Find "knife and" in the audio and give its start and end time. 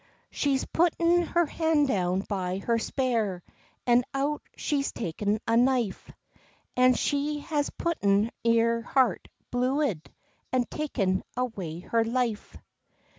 5.55-6.97